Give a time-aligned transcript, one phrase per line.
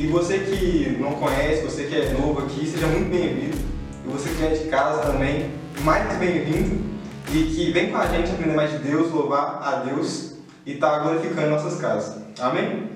[0.00, 3.58] E você que não conhece, você que é novo aqui, seja muito bem-vindo.
[4.06, 5.50] E você que é de casa também,
[5.82, 6.82] mais bem-vindo.
[7.30, 10.90] E que vem com a gente aprender mais de Deus, louvar a Deus e estar
[10.90, 12.16] tá glorificando nossas casas.
[12.40, 12.88] Amém?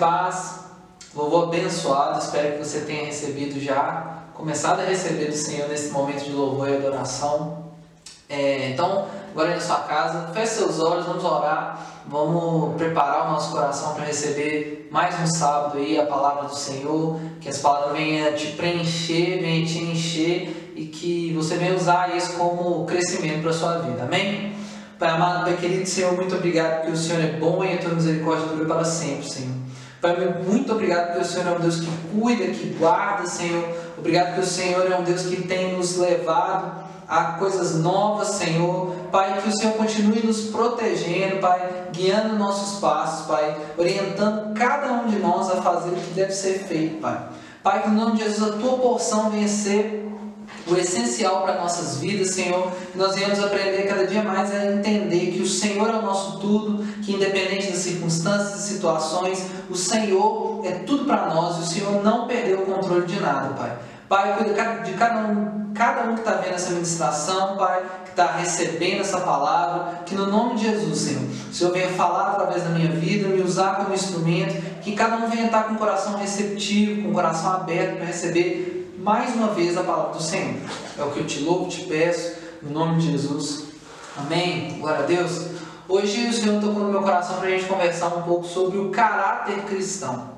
[0.00, 0.60] Paz,
[1.14, 6.24] louvor abençoado, espero que você tenha recebido já, começado a receber do Senhor nesse momento
[6.24, 7.66] de louvor e adoração.
[8.26, 13.52] É, então, agora na sua casa, feche seus olhos, vamos orar, vamos preparar o nosso
[13.52, 18.32] coração para receber mais um sábado aí a palavra do Senhor, que as palavras venham
[18.32, 23.54] te preencher, venham te encher e que você venha usar isso como crescimento para a
[23.54, 24.54] sua vida, amém?
[24.98, 27.92] Pai amado, Pai querido Senhor, muito obrigado porque o Senhor é bom e a tua
[27.92, 29.59] misericórdia dura para sempre, Senhor.
[30.00, 30.16] Pai,
[30.46, 33.68] muito obrigado porque o Senhor é um Deus que cuida, que guarda, Senhor.
[33.98, 38.94] Obrigado porque o Senhor é um Deus que tem nos levado a coisas novas, Senhor.
[39.12, 45.08] Pai, que o Senhor continue nos protegendo, Pai, guiando nossos passos, Pai, orientando cada um
[45.08, 47.20] de nós a fazer o que deve ser feito, Pai.
[47.62, 49.99] Pai, que no nome de Jesus a tua porção venha ser
[50.66, 52.72] o essencial para nossas vidas, Senhor.
[52.94, 56.84] Nós venhamos aprender cada dia mais a entender que o Senhor é o nosso tudo,
[57.02, 62.02] que independente das circunstâncias e situações, o Senhor é tudo para nós e o Senhor
[62.02, 63.76] não perdeu o controle de nada, Pai.
[64.08, 68.26] Pai, cuida de cada um, cada um que está vendo essa ministração, Pai, que está
[68.26, 72.70] recebendo essa palavra, que no nome de Jesus, Senhor, o Senhor venha falar através da
[72.70, 77.02] minha vida, me usar como instrumento, que cada um venha estar com o coração receptivo,
[77.02, 80.56] com o coração aberto para receber mais uma vez a palavra do Senhor.
[80.98, 83.64] É o que eu te louvo, te peço, no nome de Jesus.
[84.16, 84.76] Amém.
[84.78, 85.46] Glória a Deus.
[85.88, 88.90] Hoje o Senhor tocou no meu coração para a gente conversar um pouco sobre o
[88.90, 90.30] caráter cristão.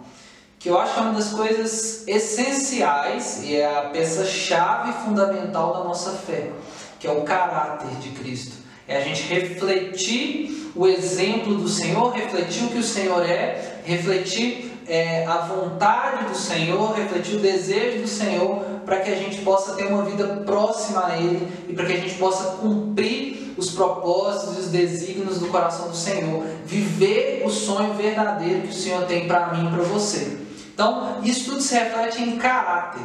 [0.60, 5.84] Que eu acho que é uma das coisas essenciais e é a peça-chave fundamental da
[5.84, 6.52] nossa fé,
[7.00, 8.62] que é o caráter de Cristo.
[8.86, 14.71] É a gente refletir o exemplo do Senhor, refletir o que o Senhor é, refletir
[14.86, 19.74] é, a vontade do Senhor, refletir o desejo do Senhor, para que a gente possa
[19.74, 24.56] ter uma vida próxima a Ele e para que a gente possa cumprir os propósitos
[24.56, 29.26] e os desígnios do coração do Senhor, viver o sonho verdadeiro que o Senhor tem
[29.26, 30.38] para mim e para você.
[30.72, 33.02] Então, isso tudo se reflete em caráter.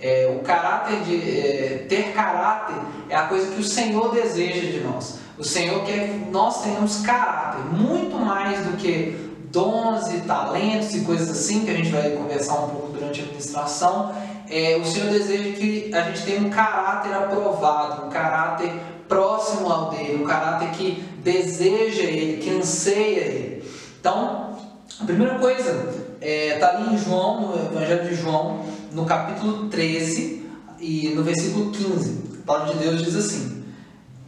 [0.00, 2.76] É, o caráter de é, ter caráter
[3.08, 5.18] é a coisa que o Senhor deseja de nós.
[5.36, 11.00] O Senhor quer que nós tenhamos caráter, muito mais do que dons e talentos e
[11.00, 14.14] coisas assim, que a gente vai conversar um pouco durante a administração,
[14.48, 18.72] é, o Senhor deseja que a gente tenha um caráter aprovado, um caráter
[19.08, 23.64] próximo ao dele, um caráter que deseja ele, que anseia ele.
[24.00, 24.56] Então,
[25.00, 25.88] a primeira coisa
[26.20, 28.60] está é, tá ali em João, no Evangelho de João,
[28.92, 30.46] no capítulo 13
[30.78, 32.40] e no versículo 15.
[32.42, 33.64] A palavra de Deus diz assim: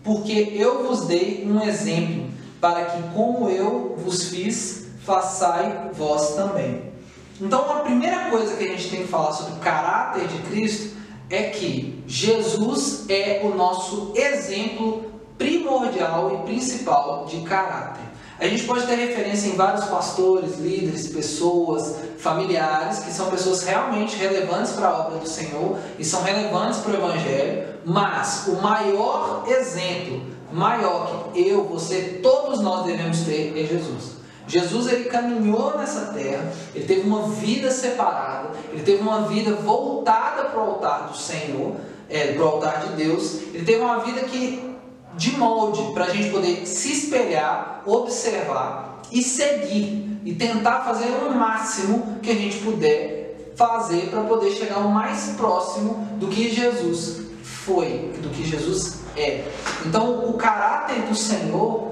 [0.02, 6.92] Porque eu vos dei um exemplo, para que, como eu vos fiz, façai vós também.
[7.40, 10.96] Então, a primeira coisa que a gente tem que falar sobre o caráter de Cristo
[11.28, 18.02] é que Jesus é o nosso exemplo primordial e principal de caráter.
[18.38, 24.16] A gente pode ter referência em vários pastores, líderes, pessoas, familiares, que são pessoas realmente
[24.16, 29.44] relevantes para a obra do Senhor e são relevantes para o Evangelho, mas o maior
[29.46, 34.21] exemplo, maior que eu, você, todos nós devemos ter é Jesus.
[34.46, 40.44] Jesus ele caminhou nessa terra, ele teve uma vida separada, ele teve uma vida voltada
[40.44, 41.76] para o altar do Senhor,
[42.08, 44.72] é, para o altar de Deus, ele teve uma vida que
[45.14, 51.34] de molde para a gente poder se espelhar, observar e seguir e tentar fazer o
[51.34, 57.22] máximo que a gente puder fazer para poder chegar o mais próximo do que Jesus
[57.42, 59.44] foi, do que Jesus é.
[59.84, 61.91] Então, o caráter do Senhor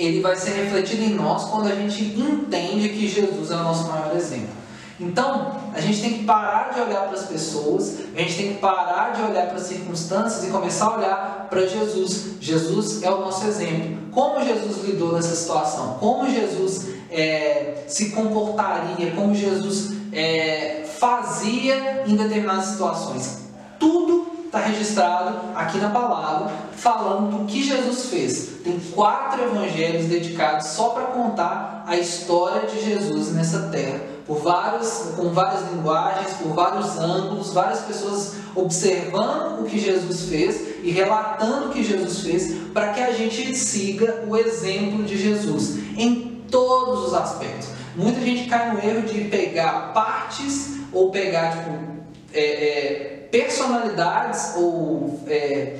[0.00, 3.88] ele vai ser refletido em nós quando a gente entende que Jesus é o nosso
[3.88, 4.60] maior exemplo.
[4.98, 8.58] Então, a gente tem que parar de olhar para as pessoas, a gente tem que
[8.60, 12.36] parar de olhar para as circunstâncias e começar a olhar para Jesus.
[12.38, 13.98] Jesus é o nosso exemplo.
[14.10, 15.96] Como Jesus lidou nessa situação?
[15.98, 19.12] Como Jesus é, se comportaria?
[19.12, 23.49] Como Jesus é, fazia em determinadas situações?
[24.50, 28.50] Está registrado aqui na palavra, falando do que Jesus fez.
[28.64, 35.12] Tem quatro evangelhos dedicados só para contar a história de Jesus nessa terra, por vários,
[35.14, 41.68] com várias linguagens, por vários ângulos, várias pessoas observando o que Jesus fez e relatando
[41.68, 47.06] o que Jesus fez, para que a gente siga o exemplo de Jesus em todos
[47.06, 47.68] os aspectos.
[47.94, 51.70] Muita gente cai no erro de pegar partes ou pegar tipo,
[52.32, 55.76] é, é, personalidades ou é,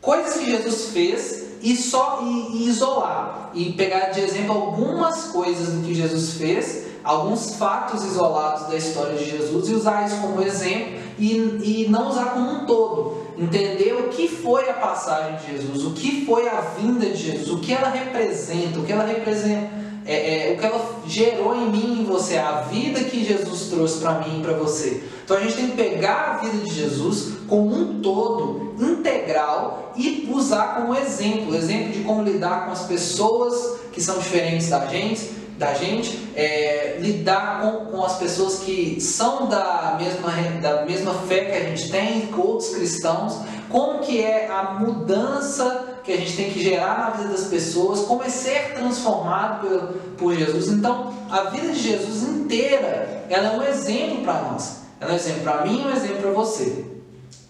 [0.00, 5.68] coisas que Jesus fez e só e, e, isolar e pegar de exemplo algumas coisas
[5.68, 10.42] do que Jesus fez, alguns fatos isolados da história de Jesus e usar isso como
[10.42, 13.22] exemplo e, e não usar como um todo.
[13.38, 17.50] Entender o que foi a passagem de Jesus, o que foi a vinda de Jesus,
[17.50, 21.70] o que ela representa, o que ela representa é, é, o que ela gerou em
[21.70, 25.02] mim e em você, a vida que Jesus trouxe para mim e para você.
[25.24, 30.28] Então a gente tem que pegar a vida de Jesus como um todo, integral, e
[30.32, 35.30] usar como exemplo, exemplo de como lidar com as pessoas que são diferentes da gente,
[35.58, 41.44] da gente é, lidar com, com as pessoas que são da mesma, da mesma fé
[41.44, 43.38] que a gente tem, com outros cristãos,
[43.68, 48.00] como que é a mudança que a gente tem que gerar na vida das pessoas,
[48.00, 49.80] como é ser transformado por,
[50.18, 50.68] por Jesus.
[50.68, 54.82] Então, a vida de Jesus inteira, ela é um exemplo para nós.
[55.00, 56.84] Ela é um exemplo para mim um exemplo para você.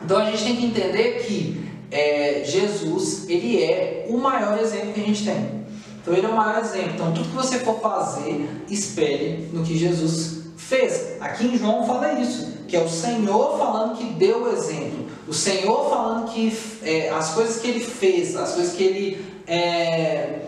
[0.05, 5.01] Então, a gente tem que entender que é, Jesus, ele é o maior exemplo que
[5.01, 5.63] a gente tem.
[6.03, 6.93] Então ele é o maior exemplo.
[6.95, 11.17] Então tudo que você for fazer, espere no que Jesus fez.
[11.21, 15.02] Aqui em João fala isso, que é o Senhor falando que deu o exemplo.
[15.27, 20.41] O Senhor falando que é, as coisas que ele fez, as coisas que ele é,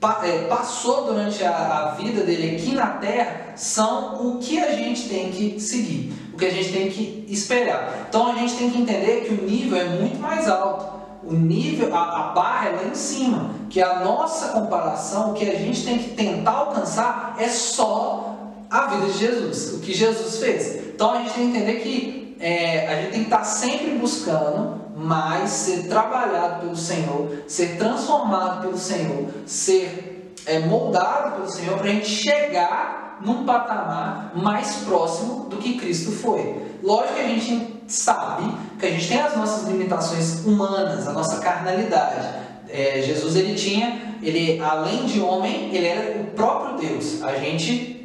[0.00, 4.72] pa, é, passou durante a, a vida dele aqui na terra são o que a
[4.72, 8.06] gente tem que seguir, o que a gente tem que esperar.
[8.08, 11.94] Então a gente tem que entender que o nível é muito mais alto o nível,
[11.94, 15.84] a, a barra é lá em cima, que a nossa comparação, o que a gente
[15.84, 18.36] tem que tentar alcançar é só
[18.70, 20.76] a vida de Jesus, o que Jesus fez.
[20.94, 24.80] Então a gente tem que entender que é, a gente tem que estar sempre buscando
[24.96, 31.88] mais ser trabalhado pelo Senhor, ser transformado pelo Senhor, ser é, moldado pelo Senhor para
[31.88, 36.62] a gente chegar num patamar mais próximo do que Cristo foi.
[36.82, 41.38] Lógico que a gente sabe que a gente tem as nossas limitações humanas, a nossa
[41.40, 42.26] carnalidade.
[42.68, 47.22] É, Jesus ele tinha, ele além de homem, ele era o próprio Deus.
[47.22, 47.99] A gente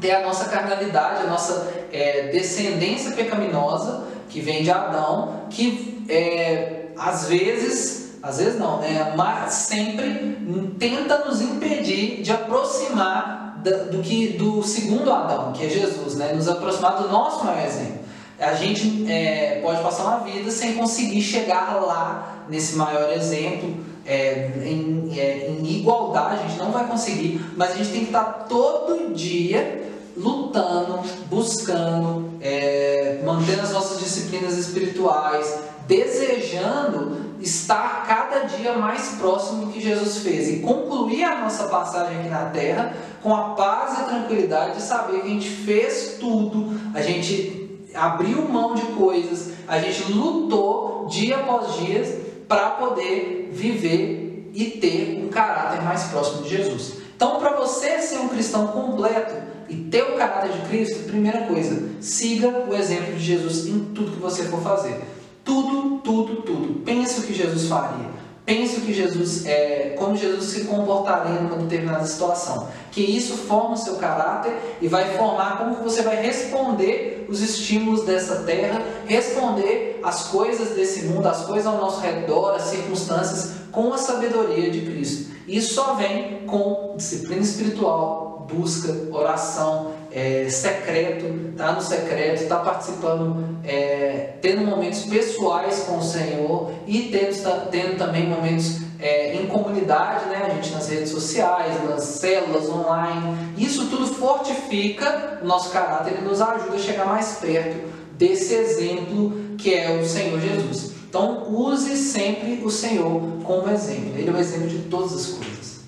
[0.00, 6.86] tem a nossa carnalidade, a nossa é, descendência pecaminosa que vem de Adão, que é,
[6.96, 10.38] às vezes, às vezes não, né, mas sempre
[10.78, 16.48] tenta nos impedir de aproximar do que do segundo Adão, que é Jesus, né, nos
[16.48, 17.98] aproximar do nosso maior exemplo.
[18.38, 23.74] A gente é, pode passar uma vida sem conseguir chegar lá nesse maior exemplo,
[24.08, 28.06] é, em, é, em, igualdade, a gente não vai conseguir, mas a gente tem que
[28.06, 38.72] estar todo dia lutando, buscando, é, mantendo as nossas disciplinas espirituais, desejando estar cada dia
[38.78, 43.34] mais próximo do que Jesus fez e concluir a nossa passagem aqui na terra com
[43.34, 48.74] a paz e tranquilidade de saber que a gente fez tudo, a gente abriu mão
[48.74, 55.82] de coisas, a gente lutou dia após dia para poder viver e ter um caráter
[55.82, 56.94] mais próximo de Jesus.
[57.14, 59.34] Então, para você ser um cristão completo
[59.68, 64.12] e ter o caráter de Cristo, primeira coisa, siga o exemplo de Jesus em tudo
[64.12, 65.00] que você for fazer.
[65.44, 66.80] Tudo, tudo, tudo.
[66.84, 68.17] Pense o que Jesus faria.
[68.48, 72.70] Pense o que Jesus, é, como Jesus se comportaria numa determinada situação.
[72.90, 78.06] Que isso forma o seu caráter e vai formar como você vai responder os estímulos
[78.06, 83.92] dessa terra, responder as coisas desse mundo, as coisas ao nosso redor, as circunstâncias, com
[83.92, 85.30] a sabedoria de Cristo.
[85.46, 93.56] Isso só vem com disciplina espiritual, busca, oração, é, secreto, tá no secreto, está participando,
[93.62, 100.26] é, tendo momentos pessoais com o Senhor e tendo, tendo também momentos é, em comunidade,
[100.26, 100.44] né?
[100.44, 103.54] A gente nas redes sociais, nas células online.
[103.56, 109.32] Isso tudo fortifica o nosso caráter e nos ajuda a chegar mais perto desse exemplo
[109.56, 110.94] que é o Senhor Jesus.
[111.08, 114.18] Então, use sempre o Senhor como exemplo.
[114.18, 115.78] Ele é o exemplo de todas as coisas.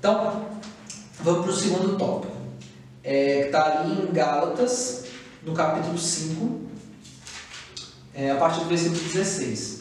[0.00, 0.42] Então,
[1.20, 2.37] vamos para o segundo tópico
[3.08, 5.04] é, está ali em Gálatas,
[5.42, 6.60] no capítulo 5,
[8.14, 9.80] é, a partir do versículo 16.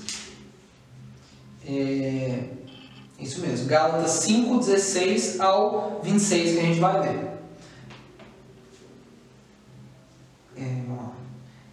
[1.67, 2.43] É,
[3.19, 7.27] isso mesmo, Gálatas 5, 16 ao 26 que a gente vai ver.
[10.55, 10.81] É,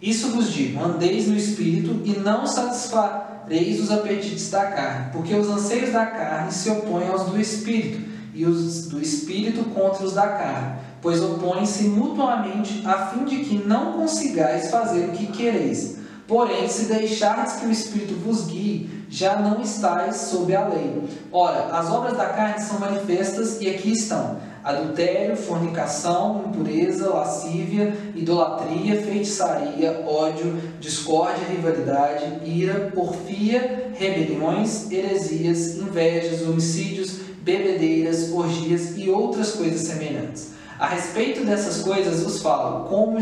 [0.01, 5.47] Isso vos digo: andeis no espírito e não satisfareis os apetites da carne, porque os
[5.47, 10.27] anseios da carne se opõem aos do espírito, e os do espírito contra os da
[10.27, 15.97] carne pois opõem-se mutuamente a fim de que não consigais fazer o que quereis.
[16.27, 21.03] Porém, se deixardes que o Espírito vos guie, já não estáis sob a lei.
[21.31, 28.99] Ora, as obras da carne são manifestas e aqui estão: adultério, fornicação, impureza, lascívia, idolatria,
[28.99, 39.81] feitiçaria, ódio, discórdia, rivalidade, ira, porfia, rebeliões, heresias, invejas, homicídios, bebedeiras, orgias e outras coisas
[39.81, 43.17] semelhantes a respeito dessas coisas vos falo, como,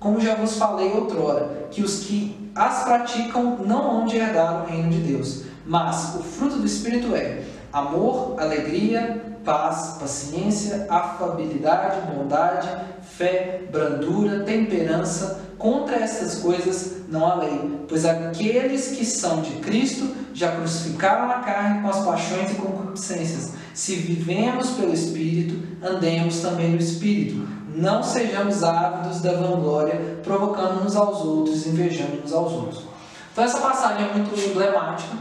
[0.00, 4.66] como já vos falei outrora, que os que as praticam não hão de herdar o
[4.66, 5.44] reino de Deus.
[5.64, 12.68] Mas o fruto do Espírito é amor, alegria, paz, paciência, afabilidade, bondade,
[13.18, 15.46] fé, brandura, temperança.
[15.58, 21.40] Contra estas coisas não há lei, pois aqueles que são de Cristo já crucificaram a
[21.40, 23.54] carne com as paixões e concupiscências.
[23.74, 27.48] Se vivemos pelo Espírito, andemos também no Espírito.
[27.74, 32.84] Não sejamos ávidos da vanglória, provocando uns aos outros, invejando uns aos outros.
[33.32, 35.16] Então essa passagem é muito emblemática,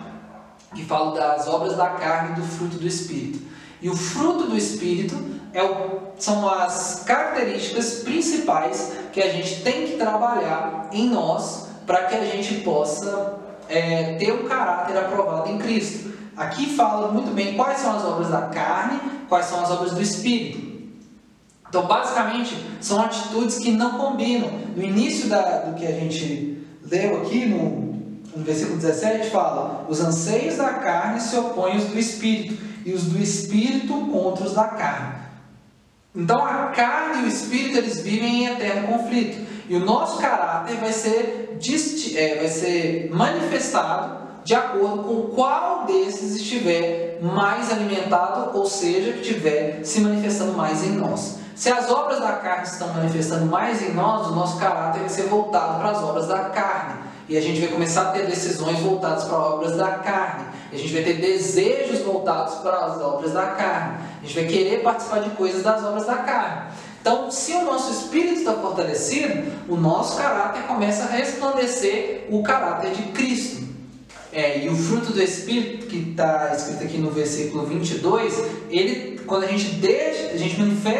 [0.73, 3.39] que fala das obras da carne e do fruto do Espírito.
[3.81, 5.15] E o fruto do Espírito
[5.53, 12.03] é o, são as características principais que a gente tem que trabalhar em nós para
[12.05, 13.35] que a gente possa
[13.69, 16.11] é, ter um caráter aprovado em Cristo.
[16.35, 20.01] Aqui fala muito bem quais são as obras da carne, quais são as obras do
[20.01, 20.67] Espírito.
[21.69, 24.49] Então, basicamente, são atitudes que não combinam.
[24.75, 27.97] No início da, do que a gente leu aqui, no,
[28.35, 33.03] no versículo 17, fala: Os anseios da carne se opõem aos do espírito, e os
[33.03, 35.26] do espírito contra os da carne.
[36.17, 39.45] Então, a carne e o espírito eles vivem em eterno conflito.
[39.69, 41.59] E o nosso caráter vai ser,
[42.15, 49.19] é, vai ser manifestado de acordo com qual desses estiver mais alimentado, ou seja, que
[49.19, 51.37] estiver se manifestando mais em nós.
[51.53, 55.23] Se as obras da carne estão manifestando mais em nós, o nosso caráter vai ser
[55.23, 57.06] voltado para as obras da carne.
[57.29, 60.45] E a gente vai começar a ter decisões voltadas para obras da carne.
[60.71, 63.97] E a gente vai ter desejos voltados para as obras da carne.
[64.21, 66.71] A gente vai querer participar de coisas das obras da carne.
[67.01, 72.91] Então, se o nosso espírito está fortalecido, o nosso caráter começa a resplandecer o caráter
[72.91, 73.67] de Cristo.
[74.31, 79.45] É, e o fruto do Espírito, que está escrito aqui no versículo 22, ele, quando
[79.45, 80.96] a gente, deixa, a gente manifesta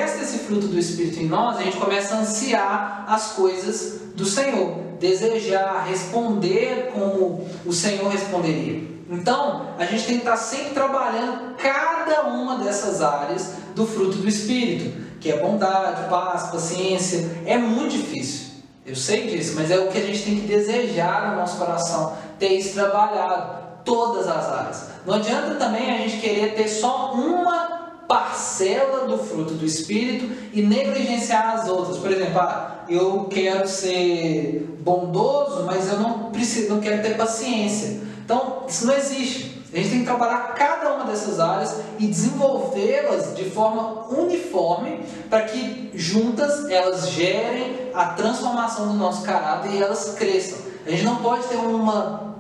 [0.48, 5.86] fruto do Espírito em nós, a gente começa a ansiar as coisas do Senhor, desejar,
[5.88, 8.82] responder como o Senhor responderia.
[9.10, 14.28] Então, a gente tem que estar sempre trabalhando cada uma dessas áreas do fruto do
[14.28, 17.30] Espírito, que é bondade, paz, paciência.
[17.46, 18.48] É muito difícil.
[18.86, 22.18] Eu sei disso, mas é o que a gente tem que desejar no nosso coração,
[22.40, 24.84] ter isso trabalhado, todas as áreas.
[25.06, 27.77] Não adianta também a gente querer ter só uma
[28.08, 31.98] parcela do fruto do Espírito e negligenciar as outras.
[31.98, 38.02] Por exemplo, ah, eu quero ser bondoso, mas eu não preciso, não quero ter paciência.
[38.24, 39.58] Então, isso não existe.
[39.74, 45.42] A gente tem que trabalhar cada uma dessas áreas e desenvolvê-las de forma uniforme para
[45.42, 50.60] que juntas elas gerem a transformação do nosso caráter e elas cresçam.
[50.86, 52.34] A gente não pode ter uma,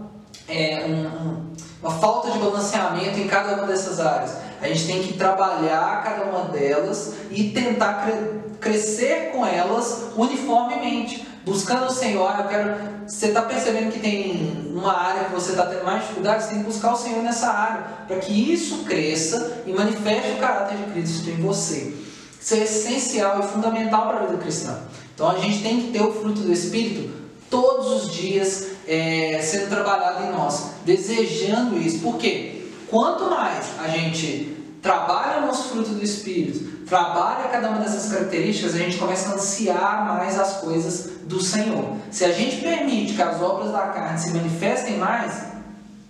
[0.47, 4.46] é, um, uma falta de balanceamento em cada uma dessas áreas.
[4.61, 11.27] A gente tem que trabalhar cada uma delas e tentar cre crescer com elas uniformemente
[11.47, 12.97] buscando o Senhor, eu quero.
[13.07, 16.59] Você está percebendo que tem uma área que você está tendo mais dificuldade, você tem
[16.59, 20.91] que buscar o Senhor nessa área, para que isso cresça e manifeste o caráter de
[20.91, 21.93] Cristo em você.
[22.39, 24.77] Isso é essencial e fundamental para a vida cristã.
[25.15, 27.09] Então a gente tem que ter o fruto do Espírito
[27.49, 31.99] todos os dias é, sendo trabalhado em nós, desejando isso.
[31.99, 32.56] Por quê?
[32.89, 38.75] Quanto mais a gente trabalha o nosso fruto do Espírito, trabalha cada uma dessas características,
[38.75, 41.97] a gente começa a ansiar mais as coisas do Senhor.
[42.09, 45.47] Se a gente permite que as obras da carne se manifestem mais,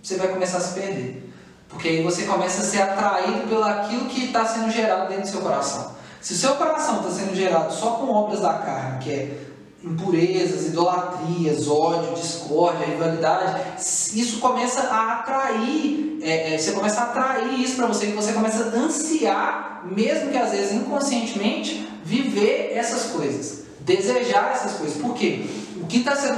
[0.04, 1.34] você vai começar a se perder.
[1.68, 5.30] Porque aí você começa a ser atraído pelo aquilo que está sendo gerado dentro do
[5.30, 5.96] seu coração.
[6.22, 9.47] Se o seu coração está sendo gerado só com obras da carne, que é
[9.92, 17.62] impurezas, idolatrias, ódio, discórdia, rivalidade, isso começa a atrair, é, é, você começa a atrair
[17.62, 23.12] isso para você, que você começa a ansiar, mesmo que às vezes inconscientemente, viver essas
[23.12, 24.98] coisas, desejar essas coisas.
[24.98, 25.46] Por quê?
[25.82, 26.38] O que está sendo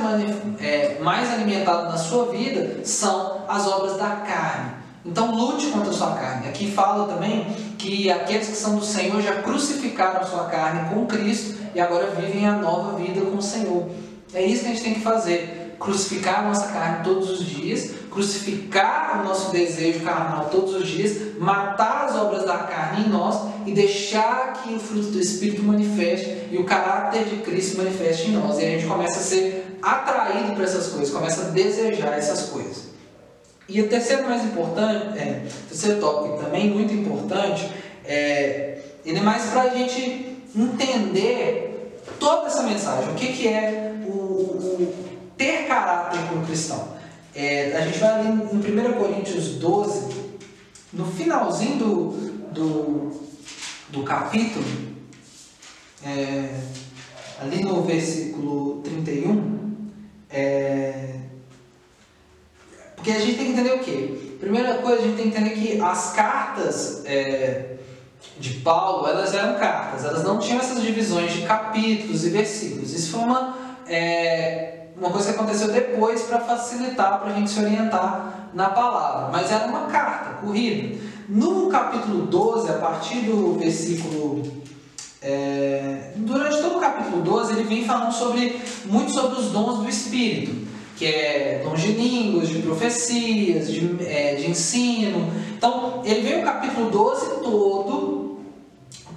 [0.62, 4.80] é, mais alimentado na sua vida são as obras da carne.
[5.06, 6.50] Então lute contra a sua carne.
[6.50, 7.46] Aqui fala também
[7.78, 12.08] que aqueles que são do Senhor já crucificaram a sua carne com Cristo e agora
[12.12, 13.88] vivem a nova vida com o Senhor.
[14.34, 15.76] É isso que a gente tem que fazer.
[15.80, 21.38] Crucificar a nossa carne todos os dias, crucificar o nosso desejo carnal todos os dias,
[21.40, 26.48] matar as obras da carne em nós e deixar que o fruto do Espírito manifeste
[26.52, 28.60] e o caráter de Cristo manifeste em nós.
[28.60, 32.90] E a gente começa a ser atraído para essas coisas, começa a desejar essas coisas.
[33.70, 37.72] E o terceiro mais importante, é, terceiro tópico também muito importante,
[38.04, 43.12] é, ele é mais para a gente entender toda essa mensagem.
[43.12, 44.96] O que, que é o, o
[45.38, 46.98] ter caráter como cristão?
[47.34, 50.10] É, a gente vai ali em 1 Coríntios 12,
[50.92, 52.10] no finalzinho do,
[52.52, 53.22] do,
[53.90, 54.66] do capítulo,
[56.04, 56.60] é,
[57.40, 59.90] ali no versículo 31,
[60.30, 61.16] é,
[62.96, 64.36] porque a gente tem que entender o quê?
[64.40, 67.78] Primeira coisa, a gente tem que entender que as cartas é,
[68.40, 72.94] de Paulo, elas eram cartas, elas não tinham essas divisões de capítulos e versículos.
[72.94, 77.60] Isso foi uma, é, uma coisa que aconteceu depois para facilitar, para a gente se
[77.60, 79.30] orientar na palavra.
[79.32, 80.98] Mas era uma carta corrida.
[81.28, 84.60] No capítulo 12, a partir do versículo.
[85.22, 89.90] É, durante todo o capítulo 12, ele vem falando sobre, muito sobre os dons do
[89.90, 95.32] Espírito que é dons de línguas, de profecias, de, é, de ensino.
[95.58, 98.19] Então, ele vem o capítulo 12 todo,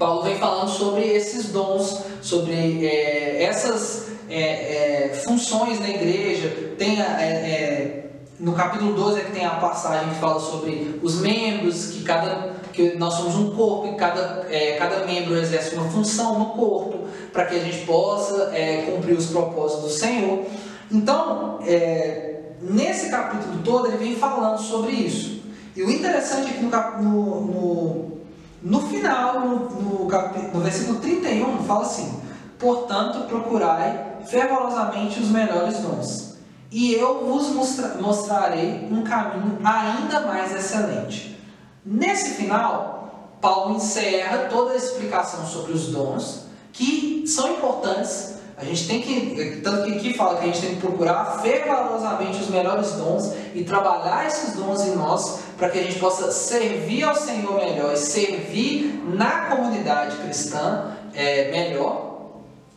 [0.02, 6.74] Paulo vem falando sobre esses dons, sobre é, essas é, é funções na igreja.
[6.76, 8.06] Tem a, é, é,
[8.40, 12.50] no capítulo 12 é que tem a passagem que fala sobre os membros, que cada
[12.72, 14.46] que nós somos um corpo e cada,
[14.78, 18.50] cada membro exerce uma função no corpo, para que a gente possa
[18.86, 20.46] cumprir os propósitos do Senhor.
[20.90, 25.42] Então, é, nesse capítulo todo, ele vem falando sobre isso.
[25.76, 26.70] E o interessante é que no,
[27.02, 28.21] no, no,
[28.62, 32.20] no final, no, no, no versículo 31, fala assim:
[32.58, 36.36] Portanto, procurai fervorosamente os melhores dons,
[36.70, 41.36] e eu vos mostra, mostrarei um caminho ainda mais excelente.
[41.84, 48.86] Nesse final, Paulo encerra toda a explicação sobre os dons, que são importantes a gente
[48.86, 52.92] tem que, tanto que aqui fala que a gente tem que procurar fervorosamente os melhores
[52.92, 57.54] dons e trabalhar esses dons em nós para que a gente possa servir ao Senhor
[57.56, 62.12] melhor e servir na comunidade cristã é, melhor.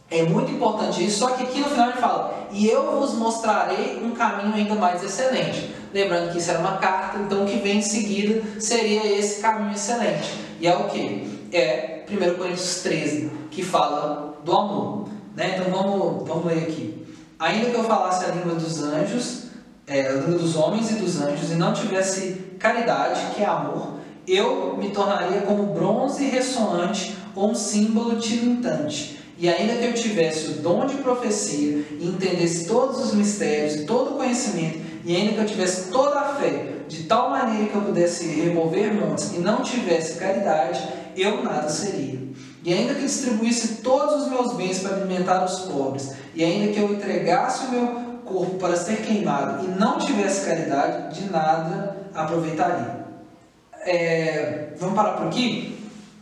[0.09, 3.99] É muito importante isso, só que aqui no final ele fala: E eu vos mostrarei
[4.03, 5.73] um caminho ainda mais excelente.
[5.93, 9.73] Lembrando que isso era uma carta, então o que vem em seguida seria esse caminho
[9.73, 10.29] excelente.
[10.59, 11.47] E é o que?
[11.51, 15.14] É 1 Coríntios 13, que fala do amor.
[15.35, 15.57] Né?
[15.57, 17.05] Então vamos, vamos ler aqui.
[17.37, 19.47] Ainda que eu falasse a língua dos anjos,
[19.85, 23.95] é, a língua dos homens e dos anjos, e não tivesse caridade, que é amor,
[24.27, 29.19] eu me tornaria como bronze ressoante ou um símbolo tilintante.
[29.37, 33.85] E ainda que eu tivesse o dom de profecia e entendesse todos os mistérios e
[33.85, 37.75] todo o conhecimento, e ainda que eu tivesse toda a fé, de tal maneira que
[37.75, 40.81] eu pudesse remover montes e não tivesse caridade,
[41.17, 42.19] eu nada seria.
[42.65, 46.79] E ainda que distribuísse todos os meus bens para alimentar os pobres, e ainda que
[46.79, 47.87] eu entregasse o meu
[48.25, 53.05] corpo para ser queimado e não tivesse caridade, de nada aproveitaria.
[53.81, 55.77] É, vamos parar por aqui?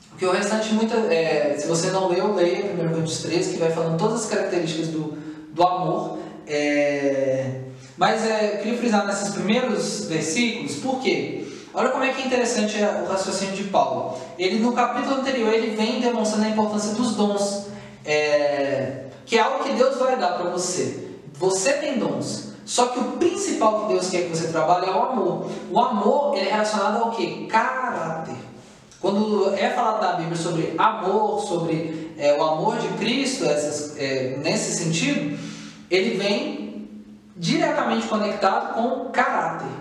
[0.09, 3.71] Porque o restante, muita, é, se você não leu, leia 1 Coríntios 13, que vai
[3.71, 5.17] falando todas as características do,
[5.53, 6.19] do amor.
[6.45, 7.61] É,
[7.97, 11.47] mas é, eu queria frisar nesses primeiros versículos, por quê?
[11.73, 14.15] Olha como é que é interessante o raciocínio de Paulo.
[14.37, 17.67] Ele no capítulo anterior ele vem demonstrando a importância dos dons,
[18.05, 21.09] é, que é algo que Deus vai dar para você.
[21.33, 25.01] Você tem dons, só que o principal que Deus quer que você trabalhe é o
[25.01, 25.49] amor.
[25.71, 27.47] O amor ele é relacionado ao que?
[27.47, 28.35] Caráter.
[29.01, 34.37] Quando é falado na Bíblia sobre amor, sobre é, o amor de Cristo, essas, é,
[34.37, 35.37] nesse sentido,
[35.89, 36.87] ele vem
[37.35, 39.72] diretamente conectado com caráter.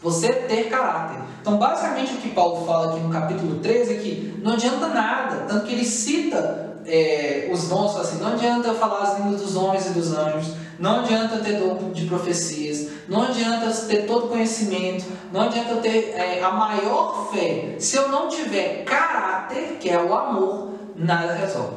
[0.00, 1.18] Você ter caráter.
[1.40, 5.46] Então, basicamente, o que Paulo fala aqui no capítulo 13 é que não adianta nada,
[5.48, 9.86] tanto que ele cita é, os dons, assim, não adianta falar as línguas dos homens
[9.86, 15.42] e dos anjos, não adianta ter dom de profecias, não adianta ter todo conhecimento, não
[15.42, 17.76] adianta ter é, a maior fé.
[17.78, 21.76] Se eu não tiver caráter, que é o amor, nada resolve.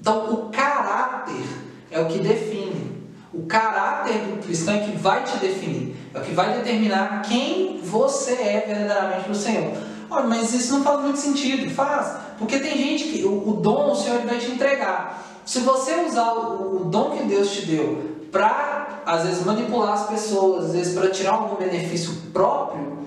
[0.00, 1.44] Então, o caráter
[1.90, 2.67] é o que define.
[3.38, 7.80] O caráter do cristão é que vai te definir, é o que vai determinar quem
[7.80, 9.72] você é verdadeiramente para o Senhor.
[10.10, 11.72] Olha, mas isso não faz muito sentido.
[11.72, 15.24] Faz, porque tem gente que o, o dom o Senhor vai te entregar.
[15.46, 20.08] Se você usar o, o dom que Deus te deu para, às vezes, manipular as
[20.08, 22.98] pessoas, às vezes, para tirar algum benefício próprio,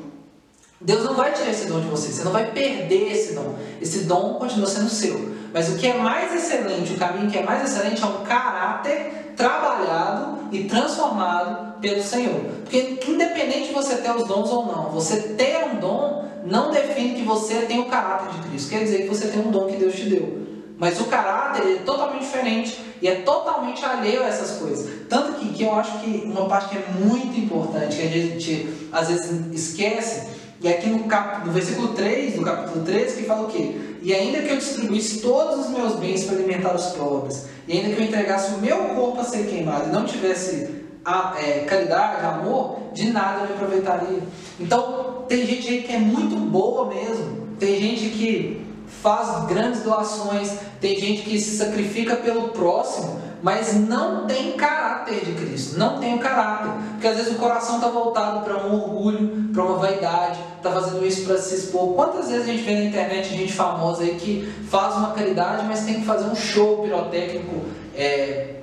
[0.79, 2.09] Deus não vai tirar esse dom de você.
[2.09, 3.55] Você não vai perder esse dom.
[3.81, 5.40] Esse dom continua sendo seu.
[5.53, 9.33] Mas o que é mais excelente, o caminho que é mais excelente é um caráter
[9.35, 12.41] trabalhado e transformado pelo Senhor.
[12.63, 17.15] Porque independente de você ter os dons ou não, você ter um dom não define
[17.15, 18.69] que você tem o caráter de Cristo.
[18.69, 20.41] Quer dizer que você tem um dom que Deus te deu.
[20.77, 24.89] Mas o caráter é totalmente diferente e é totalmente alheio a essas coisas.
[25.07, 28.87] Tanto que, que eu acho que uma parte que é muito importante, que a gente
[28.91, 33.47] às vezes esquece, e aqui no, cap, no versículo 3, do capítulo 13, que fala
[33.47, 33.75] o quê?
[34.01, 37.95] E ainda que eu distribuísse todos os meus bens para alimentar os pobres, e ainda
[37.95, 40.69] que eu entregasse o meu corpo a ser queimado e não tivesse
[41.03, 44.19] a, é, caridade, amor, de nada me aproveitaria.
[44.59, 47.47] Então, tem gente aí que é muito boa mesmo.
[47.59, 48.61] Tem gente que
[49.01, 55.33] faz grandes doações, tem gente que se sacrifica pelo próximo, mas não tem caráter de
[55.33, 59.49] Cristo, não tem o caráter, porque às vezes o coração está voltado para um orgulho,
[59.51, 61.95] para uma vaidade, está fazendo isso para se expor.
[61.95, 65.83] Quantas vezes a gente vê na internet gente famosa aí que faz uma caridade, mas
[65.83, 68.57] tem que fazer um show pirotécnico é,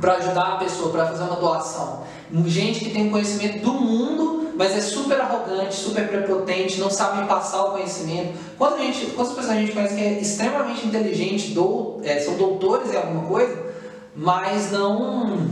[0.00, 2.02] para ajudar a pessoa, para fazer uma doação?
[2.46, 7.62] Gente que tem conhecimento do mundo, mas é super arrogante, super prepotente, não sabe passar
[7.64, 8.38] o conhecimento.
[8.56, 12.34] Quando a gente, quantas pessoas a gente conhece que é extremamente inteligente, do, é, são
[12.36, 13.56] doutores em alguma coisa,
[14.14, 15.46] mas não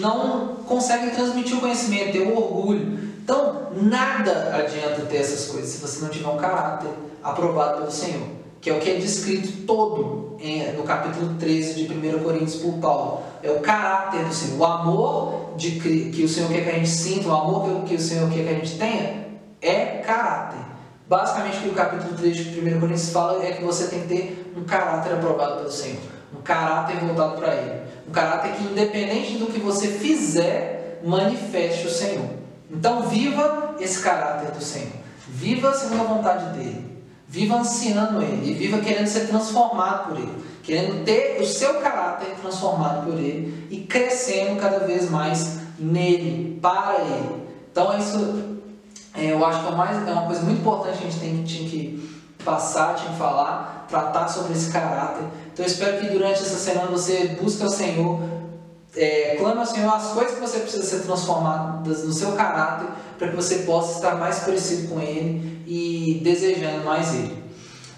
[0.00, 2.98] não conseguem transmitir o conhecimento, ter o orgulho.
[3.22, 6.90] Então, nada adianta ter essas coisas se você não tiver um caráter
[7.22, 8.26] aprovado pelo Senhor,
[8.64, 10.38] que é o que é descrito todo
[10.74, 13.22] no capítulo 13 de 1 Coríntios por Paulo.
[13.42, 16.88] É o caráter do Senhor, o amor de, que o Senhor quer que a gente
[16.88, 19.26] sinta, o amor que, que o Senhor quer que a gente tenha,
[19.60, 20.64] é caráter.
[21.06, 24.08] Basicamente, o que o capítulo 3 de 1 Coríntios fala é que você tem que
[24.08, 27.82] ter um caráter aprovado pelo Senhor um caráter voltado para Ele.
[28.08, 32.28] Um caráter que, independente do que você fizer, manifeste o Senhor.
[32.70, 34.92] Então, viva esse caráter do Senhor.
[35.28, 36.93] Viva segundo a vontade dEle.
[37.34, 38.52] Viva ansiando Ele.
[38.52, 40.32] E viva querendo ser transformado por Ele.
[40.62, 43.66] Querendo ter o seu caráter transformado por Ele.
[43.70, 47.42] E crescendo cada vez mais nele, para Ele.
[47.72, 48.54] Então, isso
[49.16, 51.42] é, eu acho que é, mais, é uma coisa muito importante que a gente tem,
[51.42, 55.24] tinha que passar, tinha que falar, tratar sobre esse caráter.
[55.52, 58.20] Então eu espero que durante essa semana você busque o Senhor,
[58.96, 62.86] é, clame ao Senhor as coisas que você precisa ser transformadas no seu caráter,
[63.18, 67.44] para que você possa estar mais parecido com Ele e desejando mais Ele.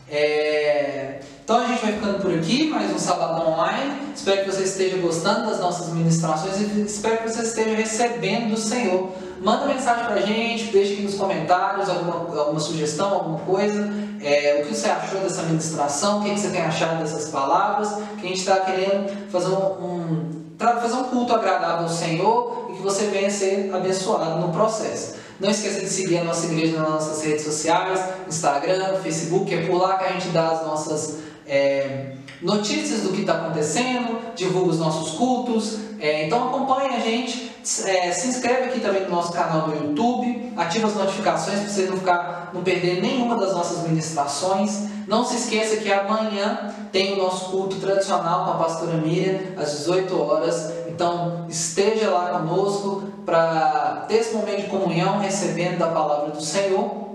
[0.08, 4.12] É, então a gente vai ficando por aqui, mais um sábado online.
[4.14, 8.56] Espero que você esteja gostando das nossas ministrações e espero que você esteja recebendo do
[8.56, 9.12] Senhor.
[9.40, 13.88] Manda mensagem pra gente, deixa aqui nos comentários alguma, alguma sugestão, alguma coisa.
[14.20, 18.26] É, o que você achou dessa ministração, o que você tem achado dessas palavras, que
[18.26, 22.82] a gente está querendo fazer um, um, fazer um culto agradável ao Senhor e que
[22.82, 25.14] você venha ser abençoado no processo.
[25.38, 29.76] Não esqueça de seguir a nossa igreja nas nossas redes sociais, Instagram, Facebook, é por
[29.76, 34.78] lá que a gente dá as nossas é, notícias do que está acontecendo, divulga os
[34.78, 35.78] nossos cultos.
[36.00, 37.50] É, então acompanhe a gente,
[37.84, 41.82] é, se inscreve aqui também no nosso canal do YouTube, ativa as notificações para você
[41.86, 44.94] não ficar, não perder nenhuma das nossas ministrações.
[45.08, 49.78] Não se esqueça que amanhã tem o nosso culto tradicional com a pastora Miriam, às
[49.78, 50.72] 18 horas.
[50.88, 57.06] Então esteja lá conosco para ter esse momento de comunhão, recebendo da palavra do Senhor.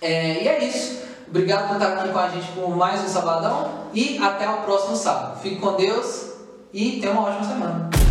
[0.00, 1.00] É, e é isso.
[1.28, 4.96] Obrigado por estar aqui com a gente por mais um sabadão e até o próximo
[4.96, 5.40] sábado.
[5.40, 6.26] Fique com Deus
[6.74, 8.01] e tenha uma ótima semana.